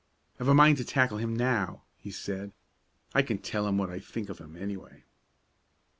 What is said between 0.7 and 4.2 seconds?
to tackle him now," he said. "I can tell him what I